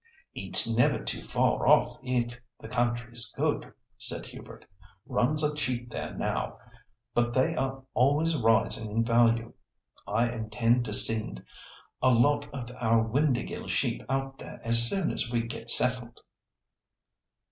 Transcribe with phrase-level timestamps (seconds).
[0.33, 4.65] "It's never too far off if the country's good," said Hubert.
[5.05, 6.57] "Runs are cheap there now,
[7.13, 9.53] but they are always rising in value.
[10.07, 11.45] I intend to send
[12.01, 16.21] a lot of our Windāhgil sheep out there as soon as we get settled."